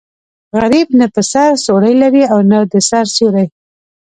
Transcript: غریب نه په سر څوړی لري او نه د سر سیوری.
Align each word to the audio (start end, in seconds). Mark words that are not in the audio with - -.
غریب 0.59 0.87
نه 0.99 1.07
په 1.13 1.21
سر 1.31 1.51
څوړی 1.65 1.93
لري 2.03 2.23
او 2.33 2.39
نه 2.51 2.59
د 2.71 2.73
سر 2.89 3.05
سیوری. 3.15 3.45